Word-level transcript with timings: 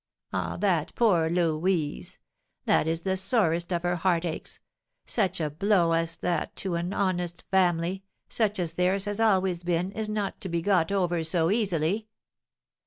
Ah, 0.33 0.57
that 0.57 0.95
poor 0.95 1.29
Louise! 1.29 2.17
That 2.65 2.87
is 2.87 3.03
the 3.03 3.15
sorest 3.15 3.71
of 3.71 3.83
her 3.83 3.97
heartaches; 3.97 4.57
such 5.05 5.39
a 5.39 5.51
blow 5.51 5.91
as 5.91 6.17
that 6.17 6.55
to 6.55 6.73
an 6.73 6.91
honest 6.91 7.43
family, 7.51 8.01
such 8.27 8.57
as 8.57 8.73
theirs 8.73 9.05
has 9.05 9.19
always 9.19 9.61
been, 9.63 9.91
is 9.91 10.09
not 10.09 10.41
to 10.41 10.49
be 10.49 10.63
got 10.63 10.91
over 10.91 11.23
so 11.23 11.51
easily. 11.51 12.07